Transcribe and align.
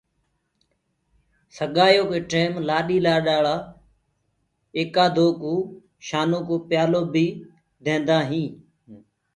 سگآيو 1.55 2.03
ڪي 2.11 2.19
ٽيم 2.31 2.51
لآڏيٚ 2.67 3.03
لآڏآݪآ 3.05 3.55
آيڪا 4.79 5.05
دو 5.15 5.25
ڪوُ 5.41 5.53
شآنو 6.07 6.39
ڪو 6.47 6.55
پيالو 6.69 7.01
بي 7.13 7.25
ديندآ 7.83 8.17
هينٚ۔ 8.29 8.51